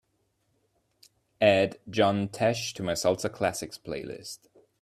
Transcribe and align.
Add 1.39 1.77
John 1.87 2.29
Tesh 2.29 2.73
to 2.73 2.81
my 2.81 2.93
salsa 2.93 3.31
classics 3.31 3.77
playlist 3.77 4.47